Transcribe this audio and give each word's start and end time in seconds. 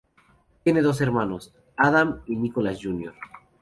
Tiene 0.63 0.81
dos 0.81 0.99
hermanos, 1.01 1.53
Adam 1.77 2.21
y 2.25 2.35
Nicholas 2.35 2.79
Jr. 2.81 3.13